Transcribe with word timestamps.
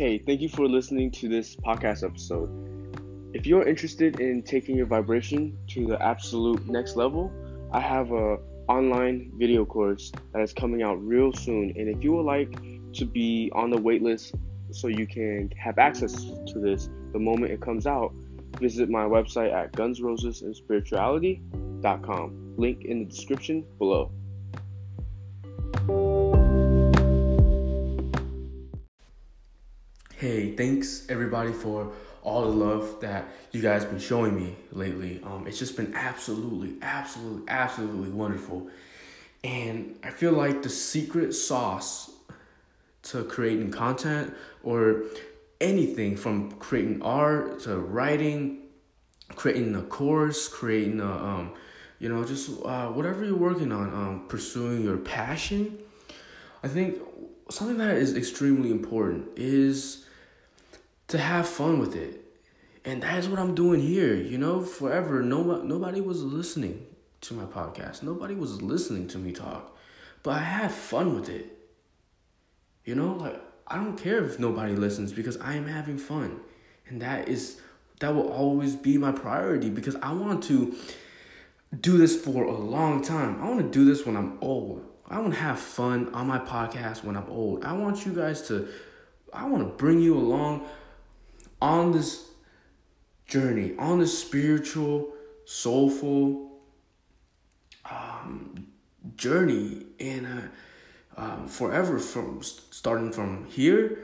Hey, 0.00 0.16
thank 0.16 0.40
you 0.40 0.48
for 0.48 0.64
listening 0.66 1.10
to 1.10 1.28
this 1.28 1.54
podcast 1.56 2.02
episode. 2.02 2.48
If 3.34 3.46
you're 3.46 3.68
interested 3.68 4.18
in 4.18 4.42
taking 4.42 4.74
your 4.74 4.86
vibration 4.86 5.58
to 5.74 5.86
the 5.86 6.02
absolute 6.02 6.66
next 6.66 6.96
level, 6.96 7.30
I 7.70 7.80
have 7.80 8.10
a 8.10 8.38
online 8.66 9.30
video 9.36 9.66
course 9.66 10.10
that 10.32 10.40
is 10.40 10.54
coming 10.54 10.82
out 10.82 11.06
real 11.06 11.34
soon. 11.34 11.74
And 11.76 11.94
if 11.94 12.02
you 12.02 12.14
would 12.14 12.24
like 12.24 12.50
to 12.94 13.04
be 13.04 13.52
on 13.54 13.68
the 13.68 13.76
waitlist 13.76 14.34
so 14.70 14.88
you 14.88 15.06
can 15.06 15.52
have 15.58 15.76
access 15.76 16.14
to 16.14 16.58
this 16.58 16.88
the 17.12 17.18
moment 17.18 17.52
it 17.52 17.60
comes 17.60 17.86
out, 17.86 18.14
visit 18.58 18.88
my 18.88 19.04
website 19.04 19.52
at 19.52 19.74
gunsrosesandspirituality.com. 19.74 22.54
Link 22.56 22.84
in 22.86 23.00
the 23.00 23.04
description 23.04 23.66
below. 23.78 24.10
Hey, 30.20 30.54
thanks 30.54 31.06
everybody 31.08 31.50
for 31.50 31.94
all 32.22 32.42
the 32.42 32.48
love 32.48 33.00
that 33.00 33.28
you 33.52 33.62
guys 33.62 33.86
been 33.86 33.98
showing 33.98 34.36
me 34.36 34.54
lately. 34.70 35.22
Um, 35.24 35.46
it's 35.46 35.58
just 35.58 35.78
been 35.78 35.94
absolutely, 35.94 36.76
absolutely, 36.82 37.48
absolutely 37.48 38.10
wonderful. 38.10 38.68
And 39.42 39.98
I 40.04 40.10
feel 40.10 40.32
like 40.32 40.62
the 40.62 40.68
secret 40.68 41.32
sauce 41.32 42.10
to 43.04 43.24
creating 43.24 43.70
content 43.70 44.34
or 44.62 45.04
anything 45.58 46.18
from 46.18 46.52
creating 46.52 47.00
art 47.00 47.60
to 47.60 47.78
writing, 47.78 48.64
creating 49.36 49.74
a 49.74 49.80
course, 49.80 50.48
creating 50.48 51.00
a, 51.00 51.10
um, 51.10 51.54
you 51.98 52.10
know, 52.10 52.22
just 52.24 52.50
uh, 52.66 52.88
whatever 52.88 53.24
you're 53.24 53.38
working 53.38 53.72
on, 53.72 53.88
um, 53.94 54.26
pursuing 54.28 54.84
your 54.84 54.98
passion. 54.98 55.78
I 56.62 56.68
think 56.68 56.98
something 57.48 57.78
that 57.78 57.96
is 57.96 58.14
extremely 58.14 58.70
important 58.70 59.26
is 59.36 60.04
to 61.10 61.18
have 61.18 61.48
fun 61.48 61.78
with 61.78 61.94
it. 61.94 62.24
And 62.84 63.02
that 63.02 63.18
is 63.18 63.28
what 63.28 63.38
I'm 63.38 63.54
doing 63.54 63.80
here. 63.80 64.14
You 64.14 64.38
know, 64.38 64.62
forever, 64.62 65.22
nobody, 65.22 65.66
nobody 65.66 66.00
was 66.00 66.22
listening 66.22 66.86
to 67.22 67.34
my 67.34 67.44
podcast. 67.44 68.02
Nobody 68.02 68.34
was 68.34 68.62
listening 68.62 69.06
to 69.08 69.18
me 69.18 69.32
talk. 69.32 69.76
But 70.22 70.36
I 70.36 70.38
had 70.38 70.72
fun 70.72 71.14
with 71.14 71.28
it. 71.28 71.58
You 72.84 72.94
know, 72.94 73.14
like 73.14 73.40
I 73.66 73.76
don't 73.76 73.96
care 73.96 74.24
if 74.24 74.38
nobody 74.38 74.74
listens 74.74 75.12
because 75.12 75.36
I 75.38 75.54
am 75.54 75.66
having 75.66 75.98
fun. 75.98 76.40
And 76.88 77.02
that 77.02 77.28
is 77.28 77.60
that 78.00 78.14
will 78.14 78.28
always 78.28 78.74
be 78.76 78.96
my 78.96 79.12
priority 79.12 79.68
because 79.68 79.96
I 79.96 80.12
want 80.12 80.42
to 80.44 80.74
do 81.78 81.98
this 81.98 82.20
for 82.20 82.44
a 82.44 82.56
long 82.56 83.02
time. 83.02 83.42
I 83.42 83.48
want 83.48 83.60
to 83.60 83.68
do 83.68 83.84
this 83.84 84.06
when 84.06 84.16
I'm 84.16 84.38
old. 84.40 84.86
I 85.08 85.18
want 85.18 85.34
to 85.34 85.40
have 85.40 85.58
fun 85.58 86.12
on 86.14 86.26
my 86.26 86.38
podcast 86.38 87.04
when 87.04 87.16
I'm 87.16 87.28
old. 87.28 87.64
I 87.64 87.72
want 87.72 88.06
you 88.06 88.12
guys 88.12 88.46
to 88.48 88.68
I 89.32 89.46
want 89.46 89.62
to 89.62 89.74
bring 89.76 90.00
you 90.00 90.16
along 90.16 90.66
on 91.60 91.92
this 91.92 92.28
journey, 93.26 93.74
on 93.78 94.00
this 94.00 94.18
spiritual, 94.18 95.12
soulful 95.44 96.60
um, 97.90 98.66
journey 99.16 99.86
in 99.98 100.24
a, 100.24 100.50
um, 101.20 101.48
forever 101.48 101.98
from 101.98 102.42
starting 102.42 103.12
from 103.12 103.46
here 103.46 103.98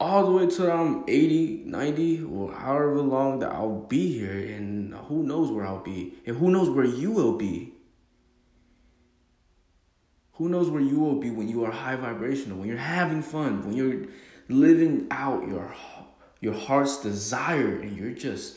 all 0.00 0.24
the 0.24 0.32
way 0.32 0.46
to 0.46 0.72
I'm 0.72 1.04
80, 1.06 1.64
90, 1.66 2.24
or 2.24 2.52
however 2.52 3.02
long 3.02 3.38
that 3.40 3.52
I'll 3.52 3.82
be 3.82 4.10
here, 4.10 4.56
and 4.56 4.94
who 4.94 5.22
knows 5.22 5.50
where 5.50 5.66
I'll 5.66 5.82
be, 5.82 6.14
and 6.26 6.38
who 6.38 6.50
knows 6.50 6.70
where 6.70 6.86
you 6.86 7.10
will 7.10 7.36
be. 7.36 7.74
Who 10.34 10.48
knows 10.48 10.70
where 10.70 10.80
you 10.80 10.98
will 10.98 11.16
be 11.16 11.28
when 11.28 11.48
you 11.48 11.64
are 11.66 11.70
high 11.70 11.96
vibrational, 11.96 12.56
when 12.58 12.68
you're 12.68 12.78
having 12.78 13.20
fun, 13.20 13.62
when 13.62 13.74
you're 13.74 14.06
living 14.48 15.06
out 15.10 15.46
your 15.46 15.74
your 16.40 16.54
heart's 16.54 17.02
desire 17.02 17.80
and 17.80 17.96
you're 17.96 18.12
just 18.12 18.56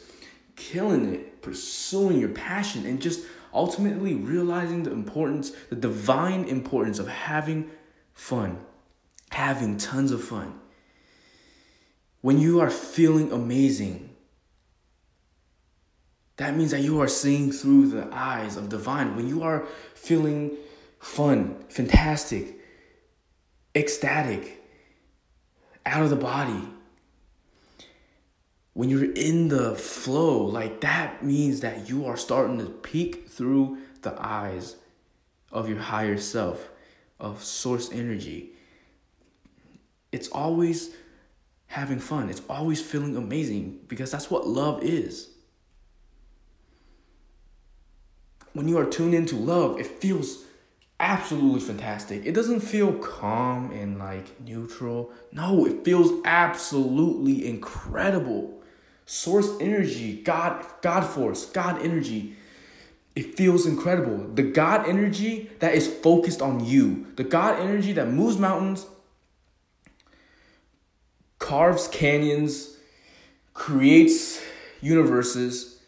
killing 0.56 1.14
it, 1.14 1.42
pursuing 1.42 2.20
your 2.20 2.30
passion, 2.30 2.86
and 2.86 3.02
just 3.02 3.26
ultimately 3.54 4.16
realizing 4.16 4.84
the 4.84 4.92
importance, 4.92 5.52
the 5.70 5.76
divine 5.76 6.46
importance 6.46 7.00
of 7.00 7.08
having 7.08 7.70
fun, 8.14 8.60
having 9.32 9.78
tons 9.78 10.12
of 10.12 10.24
fun. 10.24 10.60
When 12.22 12.40
you 12.40 12.62
are 12.62 12.70
feeling 12.70 13.32
amazing, 13.32 14.10
that 16.38 16.56
means 16.56 16.72
that 16.72 16.82
you 16.82 17.02
are 17.02 17.08
seeing 17.08 17.52
through 17.52 17.88
the 17.90 18.08
eyes 18.12 18.58
of 18.58 18.70
divine. 18.70 19.16
When 19.16 19.28
you 19.28 19.44
are 19.44 19.66
feeling 19.94 20.52
fun, 21.00 21.64
fantastic, 21.70 22.60
ecstatic, 23.76 24.62
out 25.86 26.02
of 26.02 26.10
the 26.10 26.16
body, 26.16 26.64
when 28.74 28.90
you're 28.90 29.12
in 29.14 29.50
the 29.50 29.76
flow, 29.76 30.44
like 30.46 30.82
that 30.82 31.24
means 31.24 31.62
that 31.62 31.88
you 31.90 32.06
are 32.06 32.18
starting 32.18 32.58
to 32.58 32.66
peek 32.66 33.30
through 33.30 33.78
the 34.02 34.16
eyes 34.20 34.76
of 35.52 35.70
your 35.70 35.78
higher 35.78 36.18
self, 36.18 36.70
of 37.20 37.44
source 37.44 37.92
energy. 37.92 38.52
It's 40.12 40.28
always 40.30 40.96
having 41.68 42.00
fun, 42.00 42.30
it's 42.30 42.42
always 42.50 42.82
feeling 42.82 43.16
amazing 43.16 43.80
because 43.88 44.12
that's 44.12 44.32
what 44.32 44.48
love 44.48 44.84
is. 44.84 45.30
When 48.54 48.68
you 48.68 48.78
are 48.78 48.86
tuned 48.86 49.16
into 49.16 49.36
love, 49.36 49.80
it 49.80 49.88
feels 49.88 50.46
absolutely 51.00 51.60
fantastic. 51.62 52.26
It 52.26 52.34
doesn't 52.34 52.60
feel 52.60 52.94
calm 52.94 53.72
and 53.72 53.98
like 53.98 54.40
neutral. 54.42 55.12
No, 55.32 55.66
it 55.66 55.84
feels 55.84 56.22
absolutely 56.24 57.48
incredible 57.48 58.63
source 59.06 59.50
energy, 59.60 60.22
God, 60.22 60.66
God 60.82 61.02
force, 61.02 61.46
God 61.46 61.82
energy. 61.82 62.36
It 63.16 63.36
feels 63.36 63.66
incredible. 63.66 64.28
The 64.34 64.44
God 64.44 64.88
energy 64.88 65.52
that 65.60 65.76
is 65.76 65.88
focused 65.88 66.42
on 66.42 66.66
you, 66.66 67.08
the 67.16 67.24
God 67.24 67.60
energy 67.60 67.94
that 67.94 68.10
moves 68.10 68.38
mountains, 68.38 68.88
carves 71.38 71.88
canyons, 71.88 72.78
creates 73.54 74.42
universes, 74.82 75.80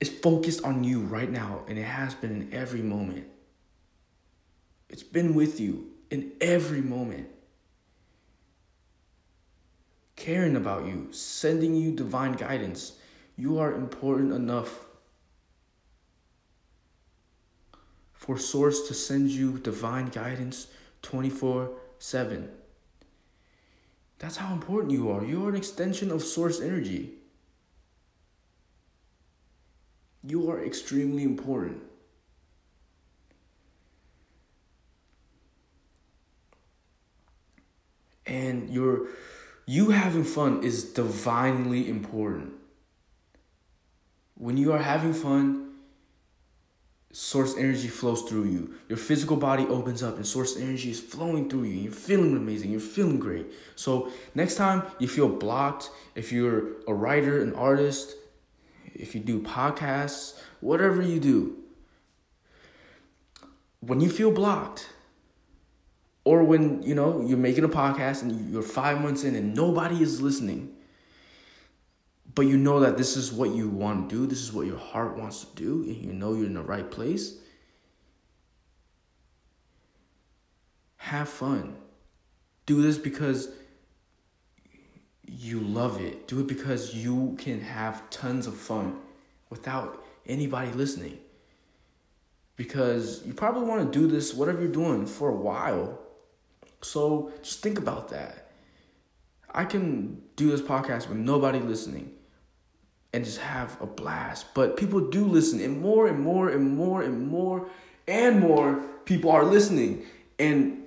is 0.00 0.08
focused 0.08 0.64
on 0.64 0.84
you 0.84 1.00
right 1.00 1.30
now, 1.30 1.62
and 1.68 1.78
it 1.78 1.84
has 1.84 2.14
been 2.14 2.30
in 2.30 2.54
every 2.54 2.82
moment. 2.82 3.26
It's 4.88 5.02
been 5.02 5.34
with 5.34 5.60
you 5.60 5.90
in 6.10 6.32
every 6.40 6.80
moment 6.80 7.28
caring 10.24 10.56
about 10.56 10.86
you, 10.86 11.06
sending 11.10 11.74
you 11.74 11.92
divine 11.92 12.32
guidance. 12.32 12.92
You 13.36 13.58
are 13.58 13.74
important 13.74 14.32
enough 14.32 14.86
for 18.14 18.38
Source 18.38 18.88
to 18.88 18.94
send 18.94 19.28
you 19.28 19.58
divine 19.58 20.06
guidance 20.06 20.68
24 21.02 21.72
7. 21.98 22.48
That's 24.18 24.36
how 24.36 24.54
important 24.54 24.92
you 24.92 25.10
are. 25.10 25.22
You 25.22 25.44
are 25.44 25.50
an 25.50 25.56
extension 25.56 26.10
of 26.10 26.22
Source 26.22 26.58
energy. 26.58 27.10
You 30.22 30.50
are 30.50 30.64
extremely 30.64 31.22
important. 31.22 31.82
And 38.24 38.70
you're 38.70 39.08
you 39.66 39.90
having 39.90 40.24
fun 40.24 40.62
is 40.62 40.84
divinely 40.84 41.88
important. 41.88 42.52
When 44.36 44.56
you 44.56 44.72
are 44.72 44.78
having 44.78 45.14
fun, 45.14 45.64
source 47.12 47.56
energy 47.56 47.86
flows 47.86 48.22
through 48.22 48.44
you. 48.44 48.74
Your 48.88 48.98
physical 48.98 49.36
body 49.36 49.64
opens 49.66 50.02
up 50.02 50.16
and 50.16 50.26
source 50.26 50.56
energy 50.56 50.90
is 50.90 51.00
flowing 51.00 51.48
through 51.48 51.62
you. 51.64 51.82
You're 51.82 51.92
feeling 51.92 52.36
amazing. 52.36 52.72
You're 52.72 52.80
feeling 52.80 53.20
great. 53.20 53.46
So, 53.76 54.10
next 54.34 54.56
time 54.56 54.82
you 54.98 55.06
feel 55.06 55.28
blocked, 55.28 55.90
if 56.16 56.32
you're 56.32 56.82
a 56.88 56.92
writer, 56.92 57.40
an 57.40 57.54
artist, 57.54 58.16
if 58.92 59.14
you 59.14 59.20
do 59.20 59.40
podcasts, 59.40 60.40
whatever 60.60 61.00
you 61.02 61.20
do, 61.20 61.56
when 63.80 64.00
you 64.00 64.10
feel 64.10 64.32
blocked, 64.32 64.88
or 66.24 66.42
when 66.42 66.82
you 66.82 66.94
know 66.94 67.24
you're 67.26 67.38
making 67.38 67.64
a 67.64 67.68
podcast 67.68 68.22
and 68.22 68.52
you're 68.52 68.62
five 68.62 69.00
months 69.00 69.24
in 69.24 69.34
and 69.34 69.54
nobody 69.54 70.02
is 70.02 70.20
listening 70.20 70.74
but 72.34 72.42
you 72.42 72.56
know 72.56 72.80
that 72.80 72.96
this 72.96 73.16
is 73.16 73.32
what 73.32 73.50
you 73.50 73.68
want 73.68 74.08
to 74.08 74.16
do 74.16 74.26
this 74.26 74.40
is 74.40 74.52
what 74.52 74.66
your 74.66 74.78
heart 74.78 75.16
wants 75.16 75.44
to 75.44 75.56
do 75.56 75.82
and 75.84 75.96
you 75.96 76.12
know 76.12 76.34
you're 76.34 76.46
in 76.46 76.54
the 76.54 76.62
right 76.62 76.90
place 76.90 77.36
have 81.04 81.28
fun. 81.28 81.76
Do 82.64 82.80
this 82.80 82.96
because 82.96 83.50
you 85.26 85.60
love 85.60 86.00
it. 86.00 86.26
Do 86.26 86.40
it 86.40 86.46
because 86.46 86.94
you 86.94 87.36
can 87.38 87.60
have 87.60 88.08
tons 88.08 88.46
of 88.46 88.56
fun 88.56 88.96
without 89.50 90.02
anybody 90.26 90.72
listening. 90.72 91.18
Because 92.56 93.22
you 93.26 93.34
probably 93.34 93.64
want 93.64 93.92
to 93.92 93.98
do 93.98 94.06
this 94.06 94.32
whatever 94.32 94.62
you're 94.62 94.72
doing 94.72 95.04
for 95.04 95.28
a 95.28 95.34
while 95.34 95.98
so 96.84 97.32
just 97.42 97.62
think 97.62 97.78
about 97.78 98.10
that. 98.10 98.50
I 99.50 99.64
can 99.64 100.22
do 100.36 100.50
this 100.50 100.60
podcast 100.60 101.08
with 101.08 101.18
nobody 101.18 101.60
listening 101.60 102.12
and 103.12 103.24
just 103.24 103.38
have 103.38 103.80
a 103.80 103.86
blast. 103.86 104.52
But 104.54 104.76
people 104.76 105.08
do 105.08 105.24
listen, 105.24 105.60
and 105.60 105.80
more 105.80 106.08
and 106.08 106.20
more 106.20 106.48
and 106.48 106.76
more 106.76 107.02
and 107.02 107.28
more 107.28 107.68
and 108.08 108.40
more 108.40 108.82
people 109.04 109.30
are 109.30 109.44
listening. 109.44 110.04
And 110.38 110.82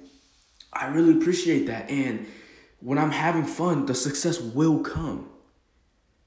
I 0.73 0.88
really 0.88 1.17
appreciate 1.17 1.67
that. 1.67 1.89
And 1.89 2.27
when 2.79 2.97
I'm 2.97 3.11
having 3.11 3.45
fun, 3.45 3.85
the 3.85 3.95
success 3.95 4.39
will 4.39 4.79
come. 4.79 5.29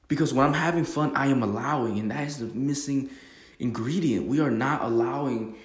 Because 0.08 0.32
when 0.34 0.46
I'm 0.46 0.54
having 0.54 0.84
fun, 0.84 1.14
I 1.14 1.28
am 1.28 1.42
allowing, 1.42 2.00
and 2.00 2.10
that 2.10 2.26
is 2.26 2.38
the 2.38 2.46
missing 2.46 3.10
ingredient. 3.60 4.26
We 4.26 4.40
are 4.40 4.50
not 4.50 4.82
allowing 4.82 5.56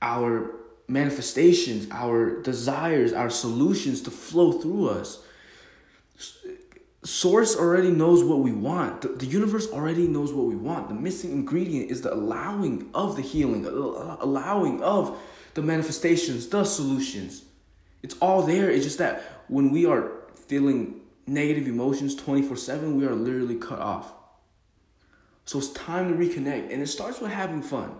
our 0.00 0.50
manifestations, 0.88 1.88
our 1.90 2.40
desires, 2.42 3.12
our 3.12 3.30
solutions 3.30 4.02
to 4.02 4.10
flow 4.10 4.52
through 4.52 4.88
us. 4.88 5.24
Source 7.04 7.56
already 7.56 7.90
knows 7.90 8.22
what 8.22 8.38
we 8.38 8.52
want. 8.52 9.02
The, 9.02 9.08
the, 9.08 9.26
universe 9.26 9.68
already 9.72 10.06
knows 10.06 10.32
what 10.32 10.46
we 10.46 10.54
want. 10.54 10.88
The 10.88 10.94
missing 10.94 11.32
ingredient 11.32 11.90
is 11.90 12.02
the 12.02 12.14
allowing 12.14 12.90
of 12.94 13.16
the 13.16 13.22
healing, 13.22 13.66
allowing 13.66 14.82
of 14.82 15.18
the 15.54 15.62
manifestations, 15.62 16.46
the 16.48 16.64
solutions. 16.64 17.42
It's 18.02 18.14
all 18.20 18.42
there. 18.42 18.70
It's 18.70 18.84
just 18.84 18.98
that 18.98 19.22
when 19.48 19.70
we 19.70 19.84
are 19.84 20.12
feeling 20.46 21.00
negative 21.26 21.66
emotions 21.66 22.14
24 22.14 22.56
7, 22.56 22.96
we 22.96 23.06
are 23.06 23.14
literally 23.14 23.56
cut 23.56 23.80
off. 23.80 24.12
So 25.44 25.58
it's 25.58 25.70
time 25.70 26.08
to 26.08 26.14
reconnect. 26.14 26.72
And 26.72 26.82
it 26.82 26.86
starts 26.86 27.20
with 27.20 27.32
having 27.32 27.62
fun. 27.62 27.94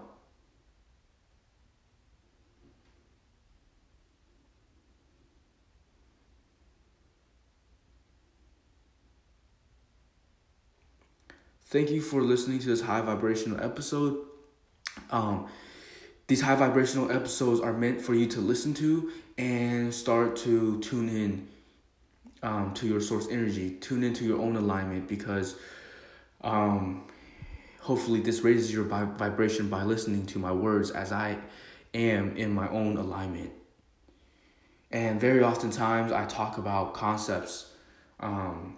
Thank 11.73 11.89
you 11.89 12.03
for 12.03 12.21
listening 12.21 12.59
to 12.59 12.67
this 12.67 12.83
high 12.83 13.01
vibrational 13.01 13.59
episode. 13.65 14.27
Um, 15.09 15.49
these 16.27 16.43
high 16.43 16.55
vibrational 16.55 17.11
episodes 17.11 17.61
are 17.61 17.73
meant 17.73 18.03
for 18.03 18.13
you 18.13 18.27
to 18.27 18.41
listen 18.43 18.75
to 18.75 19.11
and 19.39 19.95
start 19.95 20.37
to 20.45 20.81
tune 20.81 21.09
in 21.09 21.49
um, 22.43 22.75
to 22.75 22.87
your 22.87 23.01
source 23.01 23.27
energy, 23.31 23.71
tune 23.81 24.05
into 24.05 24.23
your 24.23 24.39
own 24.39 24.57
alignment 24.57 25.09
because 25.09 25.57
um, 26.43 27.07
hopefully 27.81 28.21
this 28.21 28.43
raises 28.43 28.71
your 28.71 28.85
vibration 28.85 29.71
by 29.71 29.83
listening 29.83 30.27
to 30.27 30.39
my 30.39 30.53
words 30.53 30.91
as 30.91 31.11
I 31.11 31.39
am 31.95 32.37
in 32.37 32.53
my 32.53 32.69
own 32.69 32.99
alignment. 32.99 33.51
And 34.91 35.19
very 35.19 35.43
oftentimes 35.43 36.13
I 36.13 36.27
talk 36.27 36.59
about 36.59 36.93
concepts 36.93 37.73
um, 38.21 38.77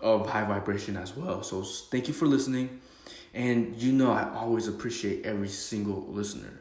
of 0.00 0.28
high 0.28 0.44
vibration 0.44 0.96
as 0.96 1.16
well. 1.16 1.42
So 1.42 1.62
thank 1.62 2.08
you 2.08 2.14
for 2.14 2.26
listening. 2.26 2.80
And 3.34 3.76
you 3.76 3.92
know, 3.92 4.10
I 4.10 4.32
always 4.34 4.68
appreciate 4.68 5.24
every 5.24 5.48
single 5.48 6.06
listener. 6.08 6.60